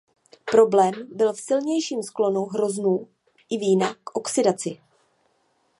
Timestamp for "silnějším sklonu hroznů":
1.41-3.07